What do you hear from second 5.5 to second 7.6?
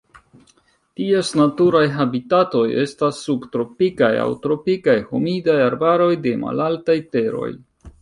arbaroj de malaltaj teroj.